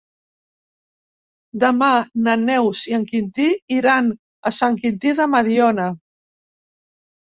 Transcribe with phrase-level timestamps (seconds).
[1.65, 1.91] Demà
[2.29, 4.13] na Neus i en Quintí iran
[4.53, 5.91] a Sant Quintí de Mediona.